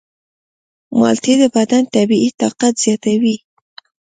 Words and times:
مالټې 0.99 1.33
د 1.41 1.43
بدن 1.55 1.83
طبیعي 1.93 2.29
طاقت 2.41 2.73
زیاتوي. 2.83 3.35